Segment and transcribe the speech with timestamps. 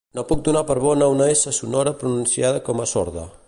[0.17, 3.31] No puc donar per bona una essa sonora pronunciada com a sorda